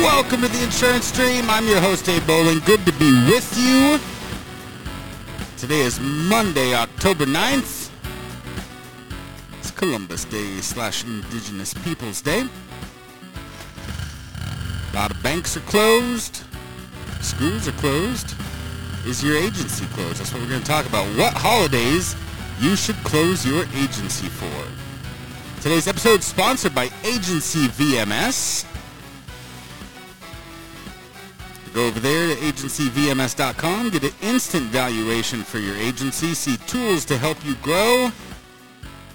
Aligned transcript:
welcome 0.00 0.40
to 0.40 0.48
the 0.48 0.62
Insurance 0.62 1.06
Stream. 1.06 1.50
I'm 1.50 1.66
your 1.66 1.80
host, 1.80 2.08
Abe 2.08 2.26
Bowling. 2.26 2.60
Good 2.60 2.84
to 2.86 2.92
be 2.92 3.12
with 3.26 3.56
you. 3.58 3.98
Today 5.58 5.80
is 5.80 6.00
Monday, 6.00 6.74
October 6.74 7.26
9th. 7.26 7.90
It's 9.58 9.70
Columbus 9.70 10.24
Day 10.24 10.60
slash 10.60 11.04
Indigenous 11.04 11.74
Peoples 11.74 12.22
Day. 12.22 12.44
A 14.92 14.96
lot 14.96 15.10
of 15.10 15.22
banks 15.22 15.56
are 15.56 15.60
closed. 15.60 16.44
Schools 17.20 17.68
are 17.68 17.72
closed. 17.72 18.34
Is 19.06 19.22
your 19.22 19.36
agency 19.36 19.84
closed? 19.86 20.18
That's 20.20 20.32
what 20.32 20.42
we're 20.42 20.48
going 20.48 20.62
to 20.62 20.66
talk 20.66 20.86
about. 20.86 21.06
What 21.18 21.34
holidays 21.34 22.16
you 22.58 22.74
should 22.74 22.96
close 23.04 23.46
your 23.46 23.64
agency 23.74 24.28
for. 24.28 25.60
Today's 25.60 25.86
episode 25.86 26.20
is 26.20 26.26
sponsored 26.26 26.74
by 26.74 26.88
Agency 27.04 27.66
VMS. 27.68 28.69
Go 31.72 31.86
over 31.86 32.00
there 32.00 32.34
to 32.34 32.40
agencyvms.com, 32.42 33.90
get 33.90 34.02
an 34.04 34.10
instant 34.22 34.64
valuation 34.66 35.42
for 35.42 35.58
your 35.58 35.76
agency, 35.76 36.34
see 36.34 36.56
tools 36.66 37.04
to 37.04 37.16
help 37.16 37.44
you 37.44 37.54
grow, 37.56 38.10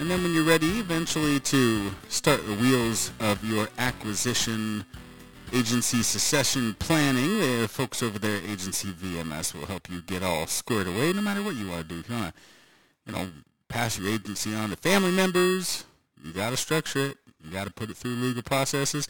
and 0.00 0.10
then 0.10 0.22
when 0.22 0.32
you're 0.32 0.44
ready 0.44 0.78
eventually 0.78 1.38
to 1.40 1.90
start 2.08 2.46
the 2.46 2.54
wheels 2.54 3.12
of 3.20 3.44
your 3.44 3.68
acquisition 3.76 4.86
agency 5.52 6.02
succession 6.02 6.74
planning, 6.78 7.38
the 7.38 7.68
folks 7.68 8.02
over 8.02 8.18
there 8.18 8.38
at 8.38 8.44
Agency 8.44 8.88
VMS 8.88 9.54
will 9.54 9.66
help 9.66 9.90
you 9.90 10.00
get 10.00 10.22
all 10.22 10.46
squared 10.46 10.86
away 10.86 11.12
no 11.12 11.20
matter 11.20 11.42
what 11.42 11.54
you 11.54 11.68
want 11.68 11.82
to 11.82 11.94
do. 11.94 12.00
If 12.00 12.08
you 12.08 12.14
want 12.14 12.34
to, 12.34 12.40
you 13.06 13.12
know, 13.12 13.28
pass 13.68 13.98
your 13.98 14.08
agency 14.08 14.54
on 14.54 14.70
to 14.70 14.76
family 14.76 15.10
members, 15.10 15.84
you 16.24 16.32
got 16.32 16.48
to 16.48 16.56
structure 16.56 17.06
it. 17.10 17.18
You 17.44 17.50
got 17.50 17.66
to 17.66 17.72
put 17.72 17.90
it 17.90 17.96
through 17.98 18.12
legal 18.12 18.42
processes. 18.42 19.06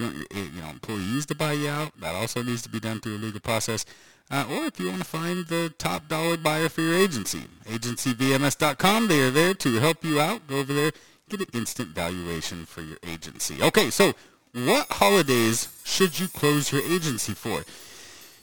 You 0.00 0.06
want 0.06 0.54
your 0.54 0.66
employees 0.66 1.26
to 1.26 1.34
buy 1.34 1.52
you 1.52 1.68
out, 1.68 1.92
that 2.00 2.14
also 2.14 2.42
needs 2.42 2.62
to 2.62 2.70
be 2.70 2.80
done 2.80 3.00
through 3.00 3.16
a 3.16 3.18
legal 3.18 3.40
process. 3.40 3.84
Uh, 4.30 4.46
or 4.48 4.64
if 4.64 4.80
you 4.80 4.86
want 4.86 5.00
to 5.00 5.04
find 5.04 5.46
the 5.48 5.74
top 5.76 6.08
dollar 6.08 6.38
buyer 6.38 6.70
for 6.70 6.80
your 6.80 6.94
agency, 6.94 7.42
agencyvms.com, 7.66 9.08
they 9.08 9.20
are 9.20 9.30
there 9.30 9.52
to 9.54 9.74
help 9.74 10.02
you 10.02 10.18
out. 10.18 10.46
Go 10.46 10.60
over 10.60 10.72
there, 10.72 10.92
get 11.28 11.40
an 11.40 11.48
instant 11.52 11.90
valuation 11.90 12.64
for 12.64 12.80
your 12.80 12.96
agency. 13.06 13.60
Okay, 13.60 13.90
so 13.90 14.14
what 14.54 14.86
holidays 14.88 15.68
should 15.84 16.18
you 16.18 16.28
close 16.28 16.72
your 16.72 16.82
agency 16.82 17.34
for? 17.34 17.64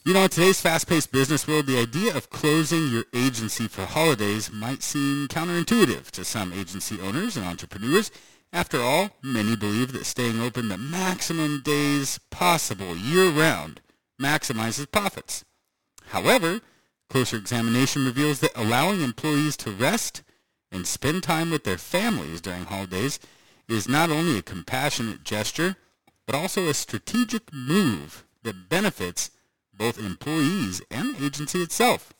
You 0.05 0.13
know, 0.13 0.23
in 0.23 0.30
today's 0.30 0.61
fast-paced 0.61 1.11
business 1.11 1.47
world, 1.47 1.66
the 1.66 1.80
idea 1.80 2.16
of 2.16 2.30
closing 2.30 2.88
your 2.88 3.05
agency 3.16 3.67
for 3.67 3.85
holidays 3.85 4.52
might 4.52 4.83
seem 4.83 5.28
counterintuitive 5.28 6.11
to 6.11 6.23
some 6.23 6.53
agency 6.53 7.00
owners 7.02 7.35
and 7.35 7.45
entrepreneurs. 7.45 8.11
After 8.53 8.81
all, 8.81 9.12
many 9.22 9.56
believe 9.56 9.92
that 9.94 10.06
staying 10.06 10.42
open 10.42 10.70
the 10.70 10.78
maximum 10.78 11.62
days 11.62 12.20
possible 12.30 12.95
year-round 12.95 13.81
maximizes 14.22 14.90
profits. 14.90 15.44
However, 16.08 16.62
closer 17.09 17.38
examination 17.38 18.06
reveals 18.06 18.40
that 18.40 18.56
allowing 18.56 19.02
employees 19.02 19.58
to 19.58 19.72
rest 19.72 20.23
and 20.72 20.88
spend 20.88 21.23
time 21.23 21.52
with 21.52 21.64
their 21.64 21.78
families 21.78 22.42
during 22.42 22.66
holidays 22.66 23.20
is 23.68 23.88
not 23.88 24.09
only 24.09 24.38
a 24.38 24.41
compassionate 24.41 25.24
gesture, 25.24 25.75
but 26.25 26.36
also 26.36 26.68
a 26.68 26.74
strategic 26.74 27.53
move 27.53 28.25
that 28.44 28.69
benefits 28.69 29.31
both 29.74 30.00
employees 30.00 30.81
and 30.90 31.16
the 31.16 31.25
agency 31.25 31.62
itself. 31.62 32.13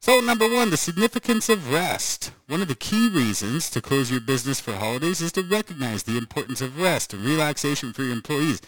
So 0.00 0.20
number 0.20 0.48
one, 0.48 0.70
the 0.70 0.76
significance 0.76 1.48
of 1.48 1.72
rest. 1.72 2.30
One 2.46 2.62
of 2.62 2.68
the 2.68 2.74
key 2.74 3.08
reasons 3.08 3.68
to 3.70 3.80
close 3.82 4.10
your 4.10 4.20
business 4.20 4.60
for 4.60 4.72
holidays 4.72 5.20
is 5.20 5.32
to 5.32 5.42
recognize 5.42 6.04
the 6.04 6.18
importance 6.18 6.60
of 6.60 6.80
rest 6.80 7.12
and 7.12 7.24
relaxation 7.24 7.92
for 7.92 8.02
your 8.02 8.12
employees. 8.12 8.60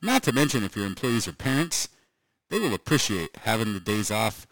Not 0.00 0.22
to 0.22 0.32
mention 0.32 0.64
if 0.64 0.76
your 0.76 0.86
employees 0.86 1.28
are 1.28 1.32
parents, 1.32 1.88
they 2.48 2.58
will 2.58 2.74
appreciate 2.74 3.36
having 3.42 3.72
the 3.72 3.80
days 3.80 4.10
off 4.10 4.46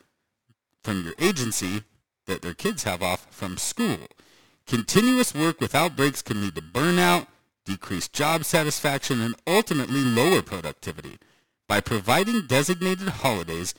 from 0.83 1.05
your 1.05 1.15
agency 1.19 1.83
that 2.27 2.43
their 2.43 2.55
kids 2.55 2.85
have 2.85 3.03
off 3.03 3.27
from 3.31 3.57
school. 3.57 3.99
Continuous 4.67 5.35
work 5.35 5.61
without 5.61 5.97
breaks 5.97 6.23
can 6.23 6.41
lead 6.41 6.55
to 6.55 6.63
burnout, 6.63 7.27
decreased 7.65 8.13
job 8.13 8.45
satisfaction, 8.45 9.21
and 9.21 9.37
ultimately 9.47 10.01
lower 10.01 10.43
productivity. 10.43 11.19
By 11.69 11.81
providing 11.81 12.47
designated 12.47 13.09
holidays, 13.09 13.75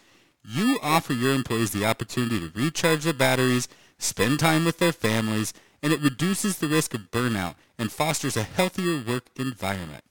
you 0.47 0.79
offer 0.81 1.13
your 1.13 1.33
employees 1.33 1.71
the 1.71 1.85
opportunity 1.85 2.39
to 2.39 2.51
recharge 2.59 3.03
their 3.03 3.13
batteries, 3.13 3.67
spend 3.97 4.39
time 4.39 4.65
with 4.65 4.79
their 4.79 4.91
families, 4.91 5.53
and 5.81 5.93
it 5.93 6.01
reduces 6.01 6.57
the 6.57 6.67
risk 6.67 6.93
of 6.93 7.11
burnout 7.11 7.55
and 7.77 7.91
fosters 7.91 8.37
a 8.37 8.43
healthier 8.43 9.01
work 9.05 9.25
environment. 9.35 10.03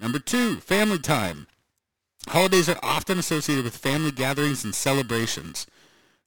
Number 0.00 0.18
two, 0.18 0.56
family 0.56 0.98
time. 0.98 1.46
Holidays 2.28 2.68
are 2.68 2.78
often 2.82 3.18
associated 3.18 3.64
with 3.64 3.76
family 3.76 4.10
gatherings 4.10 4.64
and 4.64 4.74
celebrations. 4.74 5.66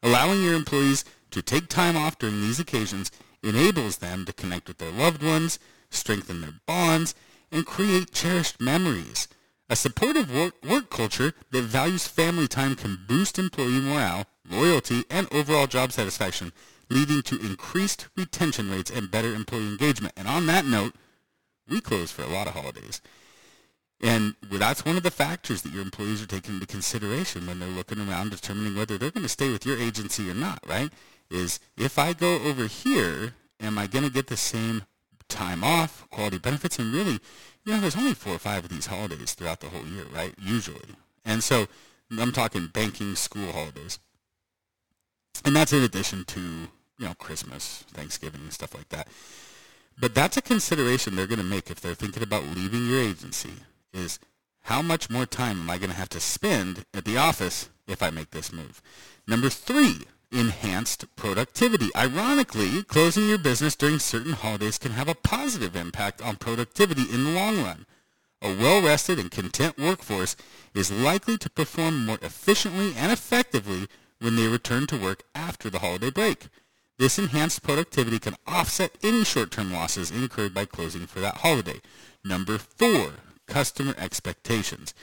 Allowing 0.03 0.43
your 0.43 0.55
employees 0.55 1.05
to 1.31 1.41
take 1.41 1.67
time 1.67 1.95
off 1.95 2.17
during 2.17 2.41
these 2.41 2.59
occasions 2.59 3.11
enables 3.43 3.97
them 3.97 4.25
to 4.25 4.33
connect 4.33 4.67
with 4.67 4.78
their 4.78 4.91
loved 4.91 5.23
ones, 5.23 5.59
strengthen 5.89 6.41
their 6.41 6.55
bonds, 6.66 7.16
and 7.51 7.66
create 7.66 8.11
cherished 8.11 8.59
memories. 8.59 9.28
A 9.72 9.76
supportive 9.78 10.30
work, 10.36 10.54
work, 10.68 10.90
culture 10.90 11.32
that 11.52 11.62
values 11.62 12.06
family 12.06 12.46
time 12.46 12.76
can 12.76 13.00
boost 13.08 13.40
employee 13.40 13.80
morale, 13.80 14.26
loyalty, 14.50 15.06
and 15.09 15.34
overall 15.34 15.66
job 15.66 15.94
satisfaction, 15.94 16.52
leading 16.90 17.22
to 17.22 17.40
increased 17.40 18.09
retention 18.18 18.70
rates 18.70 18.92
and 18.92 19.09
better 19.09 19.34
employee 19.34 19.70
engagement. 19.70 20.14
And 20.18 20.28
on 20.28 20.46
that 20.48 20.66
note, 20.66 20.94
we 21.70 21.80
close 21.80 22.12
for 22.12 22.24
a 22.24 22.28
lot 22.28 22.48
of 22.48 22.54
holidays. 22.54 23.00
And 24.02 24.36
that's 24.52 24.84
one 24.84 24.98
of 24.98 25.04
the 25.04 25.09
factors 25.09 25.62
that 25.62 25.72
your 25.72 25.84
employees 25.84 26.22
are 26.22 26.28
taking 26.28 26.56
into 26.56 26.68
consideration 26.68 27.48
when 27.48 27.59
they're 27.59 27.70
looking 27.70 28.02
around 28.02 28.32
determining 28.32 28.76
whether 28.76 28.98
they're 28.98 29.09
going 29.09 29.24
to 29.24 29.30
stay 29.30 29.53
with 29.53 29.66
your 29.66 29.78
agency 29.78 30.30
or 30.30 30.34
not, 30.34 30.59
right? 30.68 30.92
Is 31.30 31.62
if 31.78 31.98
I 31.98 32.12
go 32.12 32.42
over 32.42 32.66
here, 32.68 33.36
am 33.62 33.78
I 33.78 33.88
going 33.88 34.03
to 34.03 34.12
get 34.12 34.28
the 34.28 34.36
same 34.36 34.84
time 35.30 35.64
off, 35.64 36.06
quality 36.09 36.40
benefits, 36.40 36.78
and 36.78 36.94
really, 36.94 37.22
you 37.66 37.73
know, 37.73 37.79
there's 37.79 37.97
only 37.97 38.13
four 38.13 38.35
or 38.35 38.39
five 38.39 38.63
of 38.63 38.69
these 38.69 38.88
holidays 38.88 39.33
throughout 39.33 39.59
the 39.59 39.69
whole 39.69 39.85
year, 39.85 40.05
right? 40.13 40.33
Usually. 40.39 40.95
And 41.25 41.44
so 41.44 41.67
I'm 42.17 42.31
talking 42.31 42.67
banking, 42.67 43.16
school 43.16 43.51
holidays. 43.51 43.99
And 45.45 45.55
that's 45.55 45.73
in 45.73 45.83
addition 45.83 46.25
to, 46.25 46.39
you 46.39 47.05
know, 47.05 47.13
Christmas, 47.13 47.85
Thanksgiving, 47.94 48.41
and 48.41 48.53
stuff 48.53 48.75
like 48.75 48.89
that. 48.89 49.07
But 49.99 50.16
that's 50.16 50.38
a 50.38 50.41
consideration 50.41 51.16
they're 51.16 51.27
going 51.27 51.39
to 51.39 51.45
make 51.45 51.69
if 51.69 51.79
they're 51.79 51.95
thinking 51.95 52.23
about 52.23 52.44
leaving 52.55 52.88
your 52.88 52.99
agency 52.99 53.53
is 53.93 54.19
how 54.61 54.81
much 54.81 55.09
more 55.09 55.25
time 55.25 55.61
am 55.61 55.69
I 55.69 55.78
going 55.78 55.89
to 55.89 55.95
have 55.95 56.09
to 56.09 56.19
spend 56.19 56.85
at 56.93 57.05
the 57.05 57.17
office 57.17 57.69
if 57.88 58.01
I 58.01 58.09
make 58.09 58.31
this 58.31 58.51
move? 58.51 58.81
Number 59.28 59.49
three, 59.49 60.05
enhanced 60.31 61.06
productivity. 61.16 61.90
Ironically, 61.96 62.84
closing 62.84 63.28
your 63.28 63.38
business 63.38 63.75
during 63.75 64.00
certain 64.00 64.34
holidays 64.34 64.78
can 64.78 64.92
have 64.94 65.08
a 65.08 65.16
positive 65.16 65.75
impact 65.75 66.22
on 66.22 66.38
productivity 66.38 67.03
in 67.12 67.25
the 67.25 67.31
long 67.31 67.62
run. 67.62 67.86
A 68.41 68.56
well-rested 68.56 69.20
and 69.20 69.30
content 69.30 69.78
workforce 69.78 70.36
is 70.74 70.91
likely 70.91 71.38
to 71.38 71.50
perform 71.50 72.06
more 72.06 72.18
efficiently 72.22 72.94
and 72.96 73.12
effectively 73.12 73.88
when 74.20 74.36
they 74.36 74.47
return 74.47 74.88
to 74.88 74.97
work 74.97 75.23
after 75.35 75.70
the 75.70 75.79
holiday 75.79 76.09
break. 76.09 76.47
This 76.97 77.20
enhanced 77.20 77.64
productivity 77.64 78.20
can 78.20 78.35
offset 78.47 78.97
any 79.03 79.23
short-term 79.23 79.72
losses 79.72 80.11
incurred 80.11 80.53
by 80.53 80.66
closing 80.66 81.08
for 81.08 81.20
that 81.20 81.38
holiday. 81.38 81.82
Number 82.23 82.58
four, 82.58 83.14
customer 83.47 83.96
expectations. 83.97 84.94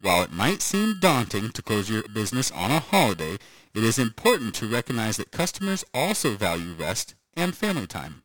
While 0.00 0.22
it 0.22 0.32
might 0.32 0.62
seem 0.62 0.98
daunting 0.98 1.50
to 1.50 1.62
close 1.62 1.88
your 1.88 2.02
business 2.08 2.50
on 2.50 2.72
a 2.72 2.80
holiday, 2.80 3.38
it 3.74 3.84
is 3.84 3.98
important 3.98 4.54
to 4.56 4.66
recognize 4.66 5.16
that 5.16 5.30
customers 5.30 5.84
also 5.94 6.36
value 6.36 6.74
rest 6.78 7.14
and 7.34 7.56
family 7.56 7.86
time. 7.86 8.22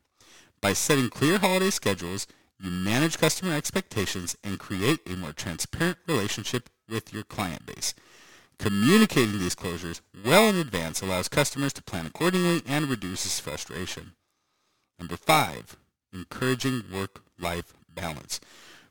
By 0.61 0.73
setting 0.73 1.09
clear 1.09 1.37
holiday 1.37 1.69
schedules, 1.69 2.27
you 2.59 2.71
manage 2.71 3.19
customer 3.19 3.53
expectations 3.53 4.35
and 4.43 4.59
create 4.59 4.99
a 5.05 5.15
more 5.15 5.31
transparent 5.31 5.97
relationship 6.07 6.69
with 6.89 7.13
your 7.13 7.23
client 7.23 7.65
base. 7.65 7.93
Communicating 8.59 9.39
these 9.39 9.55
closures 9.55 10.01
well 10.25 10.49
in 10.49 10.55
advance 10.55 11.01
allows 11.01 11.29
customers 11.29 11.73
to 11.73 11.83
plan 11.83 12.07
accordingly 12.07 12.63
and 12.65 12.89
reduces 12.89 13.39
frustration. 13.39 14.13
Number 14.97 15.15
five, 15.15 15.77
encouraging 16.11 16.83
work-life 16.91 17.73
balance. 17.93 18.39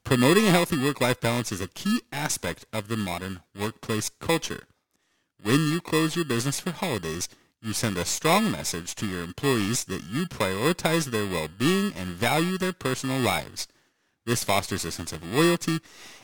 Promoting 0.05 0.47
a 0.47 0.53
healthy 0.53 0.79
work-life 0.79 1.21
balance 1.21 1.51
is 1.51 1.61
a 1.61 1.67
key 1.67 2.01
aspect 2.13 2.65
of 2.73 2.87
the 2.87 2.97
modern 2.97 3.41
workplace 3.59 4.09
culture. 4.09 4.69
When 5.43 5.71
you 5.71 5.81
close 5.81 6.17
your 6.17 6.25
business 6.25 6.61
for 6.61 6.71
holidays, 6.71 7.29
you 7.63 7.73
send 7.73 7.97
a 7.99 8.05
strong 8.05 8.51
message 8.51 8.95
to 8.97 9.07
your 9.07 9.23
employees 9.23 9.85
that 9.85 10.05
you 10.05 10.27
prioritize 10.27 11.07
their 11.07 11.27
well-being 11.27 11.93
and 11.95 12.09
value 12.09 12.59
their 12.59 12.73
personal 12.73 13.19
lives. 13.19 13.69
This 14.25 14.45
fosters 14.45 14.85
a 14.85 14.91
sense 14.91 15.13
of 15.13 15.25
loyalty 15.25 15.81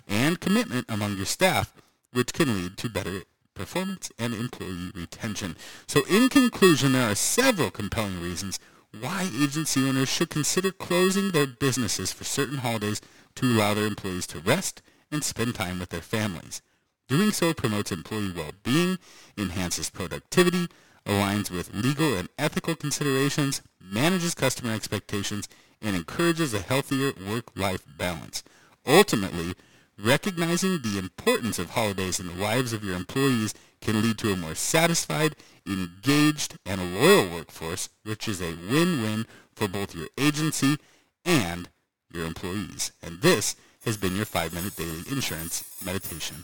and 0.08 0.40
commitment 0.40 0.86
among 0.88 1.16
your 1.16 1.26
staff, 1.26 1.72
which 2.12 2.32
can 2.32 2.54
lead 2.54 2.76
to 2.78 2.88
better 2.88 3.22
performance 3.54 4.10
and 4.18 4.34
employee 4.34 4.90
retention. 4.94 5.56
So 5.86 6.02
in 6.08 6.28
conclusion, 6.28 6.92
there 6.92 7.10
are 7.10 7.14
several 7.14 7.70
compelling 7.70 8.20
reasons 8.20 8.58
why 8.98 9.30
agency 9.40 9.88
owners 9.88 10.08
should 10.08 10.30
consider 10.30 10.70
closing 10.70 11.30
their 11.30 11.46
businesses 11.46 12.12
for 12.12 12.24
certain 12.24 12.58
holidays 12.58 13.00
to 13.36 13.46
allow 13.46 13.74
their 13.74 13.86
employees 13.86 14.26
to 14.28 14.40
rest 14.40 14.82
and 15.10 15.22
spend 15.22 15.54
time 15.54 15.78
with 15.78 15.90
their 15.90 16.00
families. 16.00 16.60
Doing 17.08 17.32
so 17.32 17.52
promotes 17.52 17.92
employee 17.92 18.32
well-being, 18.34 18.98
enhances 19.36 19.90
productivity, 19.90 20.68
aligns 21.04 21.50
with 21.50 21.74
legal 21.74 22.16
and 22.16 22.28
ethical 22.38 22.74
considerations, 22.74 23.60
manages 23.80 24.34
customer 24.34 24.72
expectations, 24.72 25.48
and 25.80 25.96
encourages 25.96 26.54
a 26.54 26.60
healthier 26.60 27.12
work-life 27.28 27.84
balance. 27.98 28.42
Ultimately, 28.86 29.54
recognizing 29.98 30.80
the 30.80 30.98
importance 30.98 31.58
of 31.58 31.70
holidays 31.70 32.20
in 32.20 32.28
the 32.28 32.34
lives 32.34 32.72
of 32.72 32.84
your 32.84 32.96
employees 32.96 33.52
can 33.80 34.00
lead 34.00 34.16
to 34.18 34.32
a 34.32 34.36
more 34.36 34.54
satisfied, 34.54 35.34
engaged, 35.66 36.56
and 36.64 36.94
loyal 36.94 37.28
workforce, 37.30 37.88
which 38.04 38.28
is 38.28 38.40
a 38.40 38.54
win-win 38.70 39.26
for 39.54 39.68
both 39.68 39.94
your 39.94 40.08
agency 40.16 40.78
and 41.24 41.68
your 42.12 42.24
employees. 42.24 42.92
And 43.02 43.20
this 43.22 43.56
has 43.84 43.96
been 43.96 44.16
your 44.16 44.26
5-Minute 44.26 44.76
Daily 44.76 45.02
Insurance 45.10 45.64
Meditation. 45.84 46.36